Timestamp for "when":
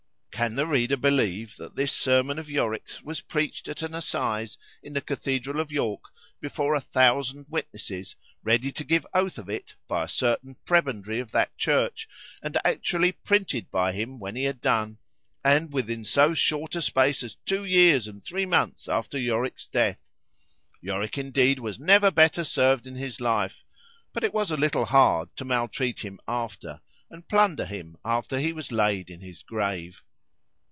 14.17-14.35